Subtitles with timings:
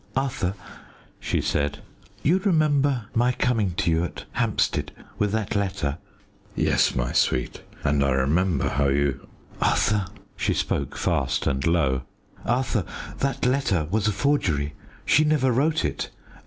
[0.15, 0.55] "Arthur,"
[1.19, 1.77] she said,
[2.23, 5.99] "you remember my coming to you at Hampstead with that letter?"
[6.55, 9.27] "Yes, my sweet, and I remember how you"
[9.61, 12.01] "Arthur!" she spoke fast and low
[12.45, 12.83] "Arthur,
[13.19, 14.73] that letter was a forgery.
[15.05, 16.09] She never wrote it.